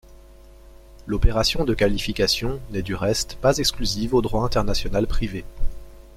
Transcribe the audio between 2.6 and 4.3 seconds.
n'est du reste, pas exclusive au